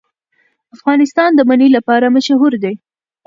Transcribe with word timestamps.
افغانستان 0.75 1.29
د 1.35 1.39
منی 1.49 1.69
لپاره 1.77 2.13
مشهور 2.15 2.53
دی. 2.63 2.73